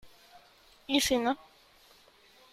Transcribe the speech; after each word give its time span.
¿y 0.87 0.99
si 0.99 1.15
no...? 1.19 1.37